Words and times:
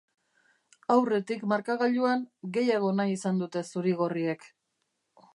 Aurretik 0.93 1.43
markagailuan, 1.51 2.23
gehiago 2.57 2.89
nahi 3.01 3.13
izan 3.19 3.43
dute 3.43 3.63
zurigorriek. 3.73 4.49